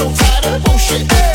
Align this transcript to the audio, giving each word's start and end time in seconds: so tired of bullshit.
so 0.00 0.10
tired 0.14 0.56
of 0.56 0.64
bullshit. 0.64 1.29